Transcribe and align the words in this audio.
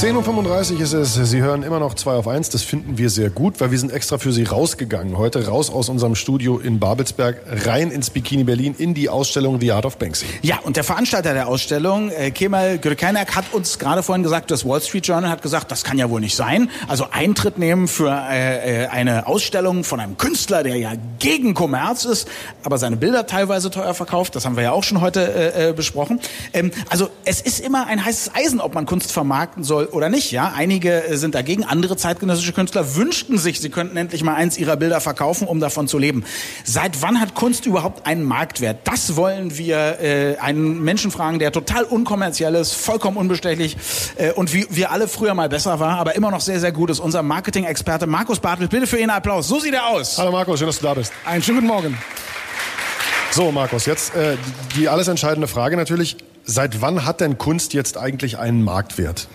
10.35 0.00 0.76
Uhr 0.76 0.80
ist 0.80 0.92
es. 0.94 1.14
Sie 1.30 1.42
hören 1.42 1.62
immer 1.62 1.78
noch 1.78 1.92
2 1.92 2.12
auf 2.12 2.26
1. 2.26 2.48
Das 2.48 2.62
finden 2.62 2.96
wir 2.96 3.10
sehr 3.10 3.28
gut, 3.28 3.60
weil 3.60 3.70
wir 3.70 3.78
sind 3.78 3.92
extra 3.92 4.16
für 4.16 4.32
Sie 4.32 4.44
rausgegangen. 4.44 5.18
Heute 5.18 5.46
raus 5.46 5.68
aus 5.68 5.90
unserem 5.90 6.14
Studio 6.14 6.58
in 6.58 6.78
Babelsberg, 6.78 7.42
rein 7.66 7.90
ins 7.90 8.08
Bikini 8.08 8.44
Berlin, 8.44 8.74
in 8.78 8.94
die 8.94 9.10
Ausstellung 9.10 9.60
The 9.60 9.72
Art 9.72 9.84
of 9.84 9.98
Banksy. 9.98 10.24
Ja, 10.40 10.60
und 10.60 10.78
der 10.78 10.84
Veranstalter 10.84 11.34
der 11.34 11.48
Ausstellung, 11.48 12.10
äh, 12.12 12.30
Kemal 12.30 12.78
Gürkenak, 12.78 13.36
hat 13.36 13.52
uns 13.52 13.78
gerade 13.78 14.02
vorhin 14.02 14.22
gesagt, 14.22 14.50
das 14.50 14.66
Wall 14.66 14.80
Street 14.80 15.06
Journal 15.06 15.28
hat 15.28 15.42
gesagt, 15.42 15.70
das 15.70 15.84
kann 15.84 15.98
ja 15.98 16.08
wohl 16.08 16.22
nicht 16.22 16.34
sein. 16.34 16.70
Also 16.88 17.08
Eintritt 17.10 17.58
nehmen 17.58 17.86
für 17.86 18.08
äh, 18.10 18.84
äh 18.84 18.86
eine 18.86 19.26
Ausstellung 19.26 19.84
von 19.84 20.00
einem 20.00 20.16
Künstler, 20.16 20.62
der 20.62 20.76
ja 20.76 20.92
gegen 21.18 21.52
Kommerz 21.52 22.06
ist, 22.06 22.26
aber 22.62 22.78
seine 22.78 22.96
Bilder 22.96 23.26
teilweise 23.26 23.70
teuer 23.70 23.92
verkauft. 23.92 24.34
Das 24.34 24.46
haben 24.46 24.56
wir 24.56 24.62
ja 24.62 24.72
auch 24.72 24.82
schon 24.82 25.02
heute 25.02 25.74
besprochen. 25.76 26.20
Ähm, 26.54 26.70
also 26.88 27.10
es 27.26 27.42
ist 27.42 27.60
immer 27.60 27.86
ein 27.86 28.02
heißes 28.02 28.34
Eisen, 28.34 28.62
ob 28.62 28.74
man 28.74 28.86
Kunst 28.86 29.12
vermarkten 29.12 29.62
soll 29.62 29.89
oder 29.92 30.08
nicht. 30.08 30.30
Ja, 30.32 30.52
einige 30.54 31.04
äh, 31.04 31.16
sind 31.16 31.34
dagegen, 31.34 31.64
andere 31.64 31.96
zeitgenössische 31.96 32.52
Künstler 32.52 32.94
wünschten 32.96 33.38
sich, 33.38 33.60
sie 33.60 33.70
könnten 33.70 33.96
endlich 33.96 34.22
mal 34.22 34.34
eins 34.34 34.58
ihrer 34.58 34.76
Bilder 34.76 35.00
verkaufen, 35.00 35.46
um 35.46 35.60
davon 35.60 35.88
zu 35.88 35.98
leben. 35.98 36.24
Seit 36.64 37.02
wann 37.02 37.20
hat 37.20 37.34
Kunst 37.34 37.66
überhaupt 37.66 38.06
einen 38.06 38.24
Marktwert? 38.24 38.78
Das 38.84 39.16
wollen 39.16 39.56
wir 39.56 40.00
äh, 40.00 40.36
einen 40.38 40.82
Menschen 40.82 41.10
fragen, 41.10 41.38
der 41.38 41.52
total 41.52 41.84
unkommerziell 41.84 42.54
ist, 42.54 42.74
vollkommen 42.74 43.16
unbestechlich 43.16 43.76
äh, 44.16 44.32
und 44.32 44.52
wie 44.54 44.66
wir 44.70 44.90
alle 44.90 45.08
früher 45.08 45.34
mal 45.34 45.48
besser 45.48 45.80
war, 45.80 45.98
aber 45.98 46.16
immer 46.16 46.30
noch 46.30 46.40
sehr, 46.40 46.60
sehr 46.60 46.72
gut 46.72 46.90
ist. 46.90 47.00
Unser 47.00 47.22
Marketing-Experte 47.22 48.06
Markus 48.06 48.40
Bartel. 48.40 48.68
Bitte 48.68 48.86
für 48.86 48.96
ihn 48.96 49.04
einen 49.04 49.10
Applaus. 49.10 49.48
So 49.48 49.58
sieht 49.58 49.74
er 49.74 49.86
aus. 49.86 50.18
Hallo 50.18 50.32
Markus, 50.32 50.58
schön, 50.58 50.66
dass 50.66 50.78
du 50.78 50.84
da 50.84 50.94
bist. 50.94 51.12
Einen 51.24 51.42
schönen 51.42 51.58
guten 51.58 51.68
Morgen. 51.68 51.98
So, 53.32 53.52
Markus, 53.52 53.86
jetzt 53.86 54.16
äh, 54.16 54.36
die 54.76 54.88
alles 54.88 55.06
entscheidende 55.06 55.46
Frage 55.46 55.76
natürlich. 55.76 56.16
Seit 56.44 56.80
wann 56.80 57.04
hat 57.04 57.20
denn 57.20 57.38
Kunst 57.38 57.74
jetzt 57.74 57.96
eigentlich 57.96 58.38
einen 58.38 58.64
Marktwert? 58.64 59.28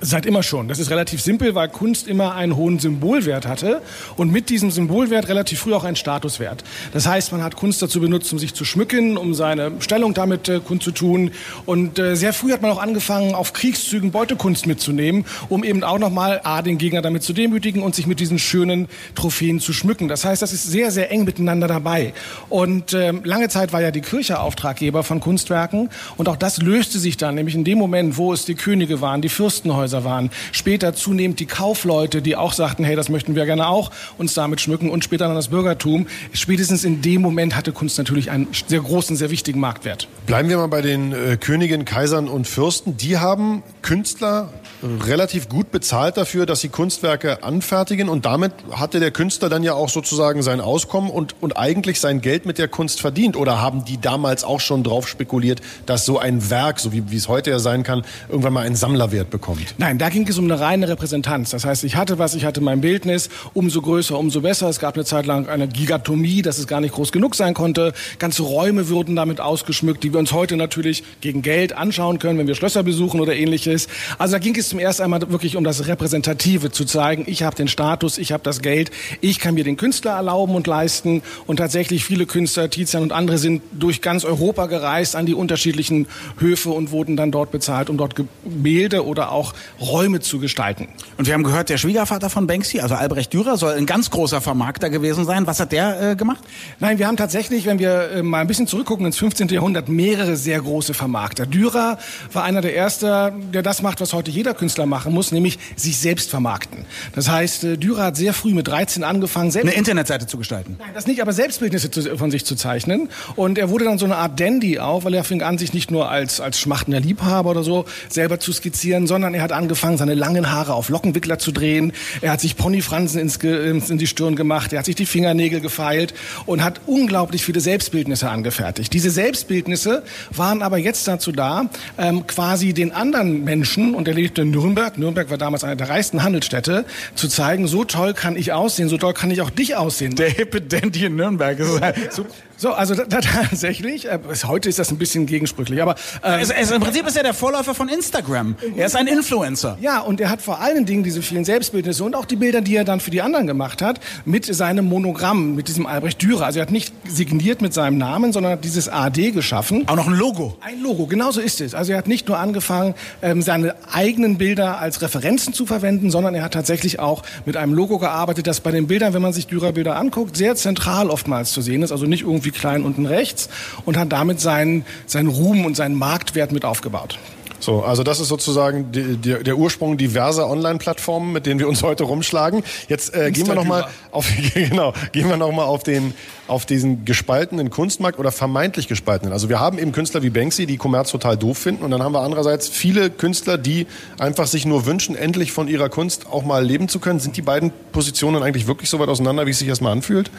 Seit 0.00 0.26
immer 0.26 0.44
schon. 0.44 0.68
Das 0.68 0.78
ist 0.78 0.90
relativ 0.90 1.20
simpel, 1.20 1.56
weil 1.56 1.68
Kunst 1.68 2.06
immer 2.06 2.36
einen 2.36 2.54
hohen 2.54 2.78
Symbolwert 2.78 3.48
hatte 3.48 3.82
und 4.16 4.30
mit 4.30 4.48
diesem 4.48 4.70
Symbolwert 4.70 5.26
relativ 5.26 5.58
früh 5.58 5.74
auch 5.74 5.82
einen 5.82 5.96
Statuswert. 5.96 6.62
Das 6.92 7.08
heißt, 7.08 7.32
man 7.32 7.42
hat 7.42 7.56
Kunst 7.56 7.82
dazu 7.82 8.00
benutzt, 8.00 8.32
um 8.32 8.38
sich 8.38 8.54
zu 8.54 8.64
schmücken, 8.64 9.16
um 9.16 9.34
seine 9.34 9.72
Stellung 9.80 10.14
damit 10.14 10.48
äh, 10.48 10.60
kundzutun. 10.60 11.32
Und 11.66 11.98
äh, 11.98 12.14
sehr 12.14 12.32
früh 12.32 12.52
hat 12.52 12.62
man 12.62 12.70
auch 12.70 12.80
angefangen, 12.80 13.34
auf 13.34 13.52
Kriegszügen 13.52 14.12
Beutekunst 14.12 14.68
mitzunehmen, 14.68 15.24
um 15.48 15.64
eben 15.64 15.82
auch 15.82 15.98
nochmal 15.98 16.40
A, 16.44 16.62
den 16.62 16.78
Gegner 16.78 17.02
damit 17.02 17.24
zu 17.24 17.32
demütigen 17.32 17.82
und 17.82 17.96
sich 17.96 18.06
mit 18.06 18.20
diesen 18.20 18.38
schönen 18.38 18.86
Trophäen 19.16 19.58
zu 19.58 19.72
schmücken. 19.72 20.06
Das 20.06 20.24
heißt, 20.24 20.40
das 20.42 20.52
ist 20.52 20.62
sehr, 20.62 20.92
sehr 20.92 21.10
eng 21.10 21.24
miteinander 21.24 21.66
dabei. 21.66 22.12
Und 22.48 22.92
äh, 22.92 23.10
lange 23.24 23.48
Zeit 23.48 23.72
war 23.72 23.82
ja 23.82 23.90
die 23.90 24.00
Kirche 24.00 24.38
Auftraggeber 24.38 25.02
von 25.02 25.18
Kunstwerken 25.18 25.90
und 26.16 26.28
auch 26.28 26.36
das 26.36 26.58
löste 26.62 27.00
sich 27.00 27.16
dann, 27.16 27.34
nämlich 27.34 27.56
in 27.56 27.64
dem 27.64 27.78
Moment, 27.78 28.16
wo 28.16 28.32
es 28.32 28.44
die 28.44 28.54
Könige 28.54 29.00
waren, 29.00 29.22
die 29.22 29.28
Fürstenhäuser, 29.28 29.87
Krankenhäuser 29.88 30.04
waren. 30.04 30.30
Später 30.52 30.94
zunehmend 30.94 31.40
die 31.40 31.46
Kaufleute, 31.46 32.22
die 32.22 32.36
auch 32.36 32.52
sagten, 32.52 32.84
hey, 32.84 32.96
das 32.96 33.08
möchten 33.08 33.34
wir 33.34 33.46
gerne 33.46 33.68
auch 33.68 33.90
uns 34.18 34.34
damit 34.34 34.60
schmücken 34.60 34.90
und 34.90 35.04
später 35.04 35.26
dann 35.26 35.34
das 35.34 35.48
Bürgertum. 35.48 36.06
Spätestens 36.32 36.84
in 36.84 37.02
dem 37.02 37.22
Moment 37.22 37.56
hatte 37.56 37.72
Kunst 37.72 37.98
natürlich 37.98 38.30
einen 38.30 38.48
sehr 38.66 38.80
großen, 38.80 39.16
sehr 39.16 39.30
wichtigen 39.30 39.60
Marktwert. 39.60 40.08
Bleiben 40.26 40.48
wir 40.48 40.58
mal 40.58 40.68
bei 40.68 40.82
den 40.82 41.12
äh, 41.12 41.36
Königen, 41.36 41.84
Kaisern 41.84 42.28
und 42.28 42.46
Fürsten. 42.46 42.96
Die 42.96 43.18
haben 43.18 43.62
Künstler 43.82 44.50
relativ 44.82 45.48
gut 45.48 45.70
bezahlt 45.70 46.16
dafür, 46.16 46.46
dass 46.46 46.60
sie 46.60 46.68
Kunstwerke 46.68 47.42
anfertigen 47.42 48.08
und 48.08 48.26
damit 48.26 48.52
hatte 48.70 49.00
der 49.00 49.10
Künstler 49.10 49.48
dann 49.48 49.62
ja 49.62 49.72
auch 49.74 49.88
sozusagen 49.88 50.42
sein 50.42 50.60
Auskommen 50.60 51.10
und, 51.10 51.34
und 51.40 51.56
eigentlich 51.56 52.00
sein 52.00 52.20
Geld 52.20 52.46
mit 52.46 52.58
der 52.58 52.68
Kunst 52.68 53.00
verdient. 53.00 53.36
Oder 53.36 53.60
haben 53.60 53.84
die 53.84 54.00
damals 54.00 54.44
auch 54.44 54.60
schon 54.60 54.84
drauf 54.84 55.08
spekuliert, 55.08 55.60
dass 55.86 56.04
so 56.04 56.18
ein 56.18 56.50
Werk, 56.50 56.78
so 56.78 56.92
wie, 56.92 57.10
wie 57.10 57.16
es 57.16 57.28
heute 57.28 57.50
ja 57.50 57.58
sein 57.58 57.82
kann, 57.82 58.04
irgendwann 58.28 58.52
mal 58.52 58.66
einen 58.66 58.76
Sammlerwert 58.76 59.30
bekommt? 59.30 59.74
Nein, 59.80 59.96
da 59.96 60.08
ging 60.08 60.26
es 60.26 60.36
um 60.38 60.46
eine 60.46 60.58
reine 60.58 60.88
Repräsentanz. 60.88 61.50
Das 61.50 61.64
heißt, 61.64 61.84
ich 61.84 61.94
hatte 61.94 62.18
was, 62.18 62.34
ich 62.34 62.44
hatte 62.44 62.60
mein 62.60 62.80
Bildnis, 62.80 63.28
umso 63.54 63.80
größer, 63.80 64.18
umso 64.18 64.40
besser. 64.40 64.68
Es 64.68 64.80
gab 64.80 64.96
eine 64.96 65.04
Zeit 65.04 65.24
lang 65.24 65.48
eine 65.48 65.68
Gigatomie, 65.68 66.42
dass 66.42 66.58
es 66.58 66.66
gar 66.66 66.80
nicht 66.80 66.94
groß 66.94 67.12
genug 67.12 67.36
sein 67.36 67.54
konnte. 67.54 67.92
Ganze 68.18 68.42
Räume 68.42 68.88
wurden 68.88 69.14
damit 69.14 69.40
ausgeschmückt, 69.40 70.02
die 70.02 70.12
wir 70.12 70.18
uns 70.18 70.32
heute 70.32 70.56
natürlich 70.56 71.04
gegen 71.20 71.42
Geld 71.42 71.74
anschauen 71.74 72.18
können, 72.18 72.40
wenn 72.40 72.48
wir 72.48 72.56
Schlösser 72.56 72.82
besuchen 72.82 73.20
oder 73.20 73.36
ähnliches. 73.36 73.86
Also 74.18 74.32
da 74.32 74.40
ging 74.40 74.56
es 74.56 74.68
zum 74.68 74.80
ersten 74.80 75.04
einmal 75.04 75.20
wirklich 75.30 75.54
um 75.54 75.62
das 75.62 75.86
Repräsentative 75.86 76.72
zu 76.72 76.84
zeigen. 76.84 77.22
Ich 77.28 77.44
habe 77.44 77.54
den 77.54 77.68
Status, 77.68 78.18
ich 78.18 78.32
habe 78.32 78.42
das 78.42 78.62
Geld, 78.62 78.90
ich 79.20 79.38
kann 79.38 79.54
mir 79.54 79.62
den 79.62 79.76
Künstler 79.76 80.14
erlauben 80.14 80.56
und 80.56 80.66
leisten. 80.66 81.22
Und 81.46 81.58
tatsächlich 81.58 82.04
viele 82.04 82.26
Künstler, 82.26 82.68
Tizian 82.68 83.04
und 83.04 83.12
andere, 83.12 83.38
sind 83.38 83.62
durch 83.72 84.02
ganz 84.02 84.24
Europa 84.24 84.66
gereist 84.66 85.14
an 85.14 85.24
die 85.24 85.34
unterschiedlichen 85.34 86.08
Höfe 86.40 86.70
und 86.70 86.90
wurden 86.90 87.16
dann 87.16 87.30
dort 87.30 87.52
bezahlt, 87.52 87.90
um 87.90 87.96
dort 87.96 88.16
Gemälde 88.16 89.06
oder 89.06 89.30
auch 89.30 89.54
Räume 89.80 90.20
zu 90.20 90.38
gestalten. 90.38 90.88
Und 91.16 91.26
wir 91.26 91.34
haben 91.34 91.44
gehört, 91.44 91.68
der 91.68 91.78
Schwiegervater 91.78 92.30
von 92.30 92.46
Banksy, 92.46 92.80
also 92.80 92.94
Albrecht 92.94 93.32
Dürer, 93.32 93.56
soll 93.56 93.74
ein 93.74 93.86
ganz 93.86 94.10
großer 94.10 94.40
Vermarkter 94.40 94.90
gewesen 94.90 95.24
sein. 95.24 95.46
Was 95.46 95.60
hat 95.60 95.72
der 95.72 96.12
äh, 96.12 96.16
gemacht? 96.16 96.42
Nein, 96.80 96.98
wir 96.98 97.06
haben 97.06 97.16
tatsächlich, 97.16 97.66
wenn 97.66 97.78
wir 97.78 98.10
äh, 98.10 98.22
mal 98.22 98.40
ein 98.40 98.46
bisschen 98.46 98.66
zurückgucken 98.66 99.06
ins 99.06 99.18
15. 99.18 99.48
Jahrhundert, 99.48 99.88
mehrere 99.88 100.36
sehr 100.36 100.60
große 100.60 100.94
Vermarkter. 100.94 101.46
Dürer 101.46 101.98
war 102.32 102.44
einer 102.44 102.60
der 102.60 102.76
ersten, 102.76 103.52
der 103.52 103.62
das 103.62 103.82
macht, 103.82 104.00
was 104.00 104.12
heute 104.12 104.30
jeder 104.30 104.54
Künstler 104.54 104.86
machen 104.86 105.12
muss, 105.12 105.32
nämlich 105.32 105.58
sich 105.76 105.98
selbst 105.98 106.30
vermarkten. 106.30 106.84
Das 107.14 107.28
heißt, 107.28 107.64
äh, 107.64 107.76
Dürer 107.76 108.04
hat 108.04 108.16
sehr 108.16 108.34
früh 108.34 108.54
mit 108.54 108.68
13 108.68 109.04
angefangen, 109.04 109.50
selbst 109.50 109.68
eine 109.68 109.76
Internetseite 109.76 110.26
zu 110.26 110.38
gestalten. 110.38 110.76
Nein, 110.78 110.90
das 110.94 111.06
nicht, 111.06 111.20
aber 111.22 111.32
Selbstbildnisse 111.32 111.90
zu, 111.90 112.16
von 112.16 112.30
sich 112.30 112.44
zu 112.44 112.54
zeichnen. 112.54 113.08
Und 113.36 113.58
er 113.58 113.70
wurde 113.70 113.84
dann 113.84 113.98
so 113.98 114.04
eine 114.04 114.16
Art 114.16 114.38
Dandy 114.40 114.78
auch, 114.78 115.04
weil 115.04 115.14
er 115.14 115.24
fing 115.24 115.42
an, 115.42 115.58
sich 115.58 115.72
nicht 115.72 115.90
nur 115.90 116.08
als, 116.08 116.40
als 116.40 116.58
schmachtender 116.58 117.00
Liebhaber 117.00 117.50
oder 117.50 117.62
so 117.62 117.84
selber 118.08 118.40
zu 118.40 118.52
skizzieren, 118.52 119.06
sondern 119.06 119.34
er 119.34 119.42
hat 119.42 119.52
angefangen, 119.58 119.98
seine 119.98 120.14
langen 120.14 120.50
Haare 120.50 120.72
auf 120.74 120.88
Lockenwickler 120.88 121.38
zu 121.38 121.52
drehen. 121.52 121.92
Er 122.22 122.32
hat 122.32 122.40
sich 122.40 122.56
Ponyfransen 122.56 123.20
ins, 123.20 123.36
in 123.36 123.98
die 123.98 124.06
Stirn 124.06 124.36
gemacht. 124.36 124.72
Er 124.72 124.78
hat 124.78 124.86
sich 124.86 124.94
die 124.94 125.04
Fingernägel 125.04 125.60
gefeilt 125.60 126.14
und 126.46 126.64
hat 126.64 126.80
unglaublich 126.86 127.44
viele 127.44 127.60
Selbstbildnisse 127.60 128.30
angefertigt. 128.30 128.92
Diese 128.92 129.10
Selbstbildnisse 129.10 130.02
waren 130.30 130.62
aber 130.62 130.78
jetzt 130.78 131.06
dazu 131.06 131.32
da, 131.32 131.68
ähm, 131.98 132.26
quasi 132.26 132.72
den 132.72 132.92
anderen 132.92 133.44
Menschen, 133.44 133.94
und 133.94 134.08
er 134.08 134.14
lebte 134.14 134.42
in 134.42 134.50
Nürnberg, 134.50 134.96
Nürnberg 134.96 135.30
war 135.30 135.38
damals 135.38 135.64
eine 135.64 135.76
der 135.76 135.88
reichsten 135.88 136.22
Handelsstädte, 136.22 136.84
zu 137.14 137.28
zeigen, 137.28 137.66
so 137.66 137.84
toll 137.84 138.14
kann 138.14 138.36
ich 138.36 138.52
aussehen, 138.52 138.88
so 138.88 138.96
toll 138.96 139.12
kann 139.12 139.30
ich 139.30 139.42
auch 139.42 139.50
dich 139.50 139.76
aussehen. 139.76 140.14
Der 140.14 140.30
hippe 140.30 140.60
Dandy 140.60 141.04
in 141.04 141.16
Nürnberg. 141.16 141.58
So, 142.10 142.24
also 142.66 142.94
da, 142.94 143.04
da, 143.04 143.20
tatsächlich, 143.48 144.06
äh, 144.06 144.18
heute 144.44 144.68
ist 144.68 144.78
das 144.78 144.90
ein 144.90 144.98
bisschen 144.98 145.26
gegensprüchlich, 145.26 145.80
aber 145.80 145.94
äh, 146.22 146.40
es, 146.40 146.50
es, 146.50 146.70
im 146.70 146.80
Prinzip 146.80 147.06
ist 147.06 147.16
er 147.16 147.22
der 147.22 147.34
Vorläufer 147.34 147.74
von 147.74 147.88
Instagram. 147.88 148.56
Er 148.76 148.86
ist 148.86 148.96
ein 148.96 149.06
Influencer. 149.06 149.78
Ja, 149.80 150.00
und 150.00 150.20
er 150.20 150.30
hat 150.30 150.42
vor 150.42 150.60
allen 150.60 150.84
Dingen 150.84 151.04
diese 151.04 151.22
vielen 151.22 151.44
Selbstbildnisse 151.44 152.02
und 152.02 152.16
auch 152.16 152.24
die 152.24 152.36
Bilder, 152.36 152.60
die 152.60 152.76
er 152.76 152.84
dann 152.84 153.00
für 153.00 153.10
die 153.10 153.22
anderen 153.22 153.46
gemacht 153.46 153.82
hat, 153.82 154.00
mit 154.24 154.44
seinem 154.46 154.86
Monogramm, 154.86 155.54
mit 155.54 155.68
diesem 155.68 155.86
Albrecht 155.86 156.20
Dürer. 156.22 156.46
Also 156.46 156.58
er 156.58 156.62
hat 156.62 156.70
nicht 156.72 156.92
signiert 157.06 157.62
mit 157.62 157.72
seinem 157.74 157.98
Namen, 157.98 158.32
sondern 158.32 158.52
hat 158.52 158.64
dieses 158.64 158.88
AD 158.88 159.30
geschaffen. 159.30 159.86
Auch 159.86 159.96
noch 159.96 160.08
ein 160.08 160.14
Logo. 160.14 160.56
Ein 160.60 160.82
Logo, 160.82 161.06
genauso 161.06 161.40
ist 161.40 161.60
es. 161.60 161.74
Also 161.74 161.92
er 161.92 161.98
hat 161.98 162.08
nicht 162.08 162.28
nur 162.28 162.38
angefangen, 162.38 162.94
ähm, 163.22 163.42
seine 163.42 163.76
eigenen 163.92 164.38
Bilder 164.38 164.78
als 164.80 165.00
Referenzen 165.02 165.52
zu 165.52 165.66
verwenden, 165.66 166.10
sondern 166.10 166.34
er 166.34 166.42
hat 166.42 166.54
tatsächlich 166.54 166.98
auch 166.98 167.22
mit 167.44 167.56
einem 167.56 167.74
Logo 167.74 167.98
gearbeitet, 167.98 168.46
das 168.46 168.60
bei 168.60 168.70
den 168.70 168.86
Bildern, 168.86 169.14
wenn 169.14 169.22
man 169.22 169.32
sich 169.32 169.46
Dürer-Bilder 169.46 169.96
anguckt, 169.96 170.36
sehr 170.36 170.56
zentral 170.56 171.10
oftmals 171.10 171.52
zu 171.52 171.60
sehen 171.60 171.82
ist. 171.82 171.92
Also 171.92 172.06
nicht 172.06 172.22
irgendwie 172.22 172.47
irgendwie 172.48 172.58
klein 172.58 172.84
unten 172.84 173.06
rechts 173.06 173.48
und 173.84 173.96
hat 173.96 174.12
damit 174.12 174.40
seinen, 174.40 174.84
seinen 175.06 175.28
Ruhm 175.28 175.64
und 175.64 175.76
seinen 175.76 175.94
Marktwert 175.94 176.52
mit 176.52 176.64
aufgebaut. 176.64 177.18
So, 177.60 177.82
also 177.82 178.04
das 178.04 178.20
ist 178.20 178.28
sozusagen 178.28 178.92
die, 178.92 179.16
die, 179.16 179.42
der 179.42 179.58
Ursprung 179.58 179.98
diverser 179.98 180.48
Online-Plattformen, 180.48 181.32
mit 181.32 181.44
denen 181.44 181.58
wir 181.58 181.66
uns 181.66 181.82
heute 181.82 182.04
rumschlagen. 182.04 182.62
Jetzt 182.86 183.12
äh, 183.14 183.32
gehen 183.32 183.48
wir 183.48 183.56
noch 183.56 183.64
mal 183.64 183.88
auf 184.12 184.28
genau, 184.54 184.92
gehen 185.10 185.28
wir 185.28 185.36
noch 185.36 185.50
mal 185.50 185.64
auf 185.64 185.82
den 185.82 186.14
auf 186.46 186.66
diesen 186.66 187.04
gespaltenen 187.04 187.68
Kunstmarkt 187.68 188.20
oder 188.20 188.30
vermeintlich 188.30 188.86
gespaltenen. 188.86 189.32
Also 189.32 189.48
wir 189.48 189.58
haben 189.58 189.76
eben 189.78 189.90
Künstler 189.90 190.22
wie 190.22 190.30
Banksy, 190.30 190.66
die 190.66 190.76
Kommerz 190.76 191.10
total 191.10 191.36
doof 191.36 191.58
finden 191.58 191.82
und 191.82 191.90
dann 191.90 192.00
haben 192.00 192.12
wir 192.12 192.20
andererseits 192.20 192.68
viele 192.68 193.10
Künstler, 193.10 193.58
die 193.58 193.88
einfach 194.18 194.46
sich 194.46 194.64
nur 194.64 194.86
wünschen, 194.86 195.16
endlich 195.16 195.50
von 195.50 195.66
ihrer 195.66 195.88
Kunst 195.88 196.26
auch 196.30 196.44
mal 196.44 196.64
leben 196.64 196.88
zu 196.88 197.00
können. 197.00 197.18
Sind 197.18 197.36
die 197.36 197.42
beiden 197.42 197.72
Positionen 197.90 198.44
eigentlich 198.44 198.68
wirklich 198.68 198.88
so 198.88 199.00
weit 199.00 199.08
auseinander, 199.08 199.46
wie 199.46 199.50
es 199.50 199.58
sich 199.58 199.68
erstmal 199.68 199.92
anfühlt? 199.92 200.30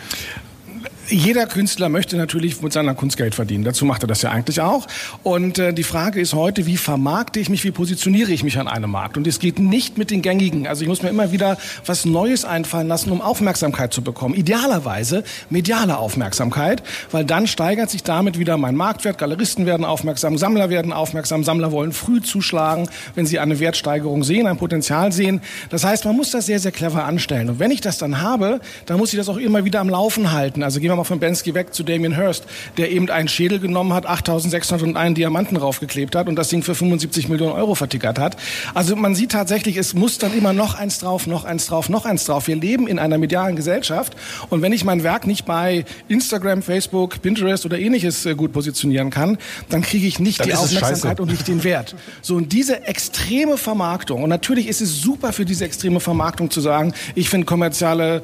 Jeder 1.10 1.48
Künstler 1.48 1.90
möchte 1.90 2.18
natürlich 2.18 2.62
mit 2.62 2.74
seiner 2.74 2.94
Kunst 2.94 3.18
Geld 3.18 3.36
verdienen. 3.36 3.64
Dazu 3.64 3.86
macht 3.86 4.04
er 4.04 4.08
das 4.08 4.22
ja 4.22 4.32
eigentlich 4.32 4.62
auch. 4.62 4.88
Und 5.24 5.58
äh, 5.58 5.74
die 5.74 5.84
Frage 5.84 6.20
ist 6.20 6.34
heute, 6.34 6.66
wie 6.66 6.78
vermarkte 6.78 7.40
ich 7.40 7.50
mich, 7.50 7.64
wie 7.64 7.72
positioniere 7.72 8.32
ich 8.32 8.44
mich 8.44 8.60
an 8.60 8.68
einem 8.68 8.92
Markt? 8.92 9.18
Und 9.18 9.26
es 9.26 9.40
geht 9.40 9.60
nicht 9.60 9.98
mit 9.98 10.12
den 10.12 10.22
gängigen. 10.22 10.68
Also 10.68 10.84
ich 10.84 10.88
muss 10.88 11.02
mir 11.02 11.10
immer 11.10 11.32
wieder 11.32 11.58
was 11.86 12.06
Neues 12.06 12.46
einfallen 12.46 12.88
lassen, 12.88 13.12
um 13.12 13.22
Aufmerksamkeit 13.22 13.94
zu 13.94 14.02
bekommen. 14.02 14.36
Idealerweise 14.36 15.24
mediale 15.50 15.98
Aufmerksamkeit, 15.98 16.84
weil 17.12 17.26
dann 17.26 17.48
steigert 17.48 17.90
sich 17.90 18.04
damit 18.04 18.38
wieder 18.38 18.58
mein 18.58 18.76
Marktwert. 18.76 19.18
Galeristen 19.18 19.66
werden 19.66 19.86
aufmerksam, 19.86 20.38
Sammler 20.38 20.70
werden 20.70 20.94
aufmerksam. 20.94 21.44
Sammler 21.44 21.72
wollen 21.72 21.92
früh 21.92 22.22
zuschlagen, 22.22 22.88
wenn 23.16 23.26
sie 23.26 23.40
eine 23.40 23.60
Wertsteigerung 23.60 24.24
sehen, 24.24 24.48
ein 24.48 24.58
Potenzial 24.58 25.12
sehen. 25.12 25.42
Das 25.70 25.84
heißt, 25.84 26.06
man 26.06 26.16
muss 26.16 26.32
das 26.32 26.46
sehr, 26.46 26.60
sehr 26.60 26.72
clever 26.72 27.06
anstellen. 27.06 27.50
Und 27.50 27.60
wenn 27.60 27.72
ich 27.72 27.82
das 27.82 27.98
dann 27.98 28.22
habe, 28.22 28.60
dann 28.86 28.98
muss 28.98 29.12
ich 29.14 29.18
das 29.18 29.30
auch 29.30 29.38
immer 29.38 29.66
wieder 29.66 29.80
am 29.80 29.90
Laufen 29.90 30.32
halten. 30.32 30.62
Also 30.62 30.80
gehen 30.80 30.90
wir 30.90 30.99
wir 31.00 31.06
von 31.06 31.20
Bensky 31.20 31.54
weg 31.54 31.74
zu 31.74 31.84
Damien 31.84 32.16
Hirst, 32.16 32.46
der 32.78 32.92
eben 32.92 33.10
einen 33.10 33.28
Schädel 33.28 33.60
genommen 33.60 33.94
hat, 33.94 34.06
8601 34.06 35.16
Diamanten 35.16 35.58
raufgeklebt 35.58 36.16
hat 36.16 36.28
und 36.28 36.36
das 36.36 36.50
Ding 36.50 36.64
für 36.64 36.76
75 36.76 37.30
Millionen 37.30 37.54
Euro 37.54 37.76
vertickert 37.76 38.20
hat. 38.20 38.38
Also 38.74 38.96
man 38.96 39.16
sieht 39.16 39.32
tatsächlich, 39.32 39.78
es 39.78 39.94
muss 39.94 40.18
dann 40.18 40.38
immer 40.38 40.54
noch 40.54 40.76
eins 40.76 41.00
drauf, 41.00 41.28
noch 41.28 41.46
eins 41.46 41.68
drauf, 41.68 41.90
noch 41.90 42.06
eins 42.06 42.26
drauf. 42.26 42.48
Wir 42.48 42.56
leben 42.56 42.88
in 42.88 43.00
einer 43.00 43.18
medialen 43.18 43.56
Gesellschaft 43.56 44.16
und 44.50 44.62
wenn 44.62 44.74
ich 44.74 44.84
mein 44.84 45.04
Werk 45.04 45.28
nicht 45.28 45.46
bei 45.46 45.86
Instagram, 46.08 46.62
Facebook, 46.62 47.22
Pinterest 47.22 47.66
oder 47.66 47.80
ähnliches 47.80 48.26
äh, 48.26 48.36
gut 48.36 48.52
positionieren 48.54 49.10
kann, 49.10 49.38
dann 49.70 49.82
kriege 49.82 50.08
ich 50.08 50.20
nicht 50.20 50.40
dann 50.42 50.48
die 50.48 50.56
Aufmerksamkeit 50.56 51.20
und 51.20 51.32
nicht 51.32 51.48
den 51.48 51.64
Wert. 51.64 51.96
So 52.22 52.36
und 52.36 52.52
diese 52.52 52.84
extreme 52.86 53.58
Vermarktung 53.58 54.24
und 54.24 54.30
natürlich 54.30 54.68
ist 54.68 54.82
es 54.82 55.02
super 55.02 55.34
für 55.34 55.46
diese 55.46 55.66
extreme 55.66 56.00
Vermarktung 56.00 56.50
zu 56.52 56.62
sagen, 56.62 56.94
ich 57.16 57.30
finde 57.30 57.46
kommerzielle 57.46 58.22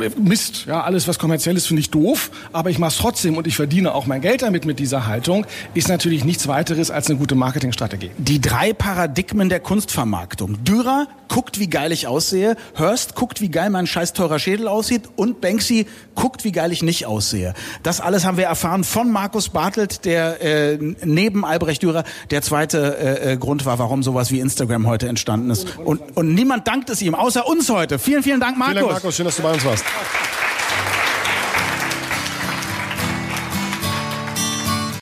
äh, 0.00 0.10
Mist, 0.20 0.66
ja, 0.66 0.82
alles 0.82 1.08
was 1.08 1.18
kommerziell 1.18 1.49
ist, 1.56 1.66
finde 1.66 1.80
ich 1.80 1.90
doof, 1.90 2.30
aber 2.52 2.70
ich 2.70 2.78
mache 2.78 2.90
es 2.90 2.98
trotzdem 2.98 3.36
und 3.36 3.46
ich 3.46 3.56
verdiene 3.56 3.94
auch 3.94 4.06
mein 4.06 4.20
Geld 4.20 4.42
damit 4.42 4.64
mit 4.64 4.78
dieser 4.78 5.06
Haltung, 5.06 5.46
ist 5.74 5.88
natürlich 5.88 6.24
nichts 6.24 6.48
weiteres 6.48 6.90
als 6.90 7.08
eine 7.08 7.18
gute 7.18 7.34
Marketingstrategie. 7.34 8.10
Die 8.18 8.40
drei 8.40 8.72
Paradigmen 8.72 9.48
der 9.48 9.60
Kunstvermarktung. 9.60 10.62
Dürer 10.64 11.06
guckt, 11.28 11.58
wie 11.58 11.68
geil 11.68 11.92
ich 11.92 12.06
aussehe, 12.06 12.56
Hurst 12.78 13.14
guckt, 13.14 13.40
wie 13.40 13.48
geil 13.50 13.70
mein 13.70 13.86
scheiß 13.86 14.12
teurer 14.12 14.38
Schädel 14.38 14.68
aussieht 14.68 15.02
und 15.16 15.40
Banksy 15.40 15.86
guckt, 16.14 16.44
wie 16.44 16.52
geil 16.52 16.72
ich 16.72 16.82
nicht 16.82 17.06
aussehe. 17.06 17.54
Das 17.82 18.00
alles 18.00 18.24
haben 18.24 18.36
wir 18.36 18.44
erfahren 18.44 18.84
von 18.84 19.10
Markus 19.10 19.48
Bartelt, 19.48 20.04
der 20.04 20.42
äh, 20.42 20.78
neben 21.04 21.44
Albrecht 21.44 21.82
Dürer 21.82 22.04
der 22.30 22.42
zweite 22.42 22.98
äh, 22.98 23.32
äh 23.32 23.36
Grund 23.36 23.64
war, 23.64 23.78
warum 23.78 24.02
sowas 24.02 24.30
wie 24.30 24.40
Instagram 24.40 24.86
heute 24.86 25.08
entstanden 25.08 25.50
ist. 25.50 25.78
Und, 25.78 26.16
und 26.16 26.34
niemand 26.34 26.66
dankt 26.66 26.90
es 26.90 27.00
ihm, 27.00 27.14
außer 27.14 27.46
uns 27.46 27.70
heute. 27.70 27.98
Vielen, 27.98 28.22
vielen 28.22 28.40
Dank, 28.40 28.58
Markus. 28.58 28.74
Vielen 28.74 28.86
Dank, 28.88 29.02
Markus. 29.02 29.16
Schön, 29.16 29.24
dass 29.26 29.36
du 29.36 29.42
bei 29.42 29.52
uns 29.52 29.64
warst. 29.64 29.84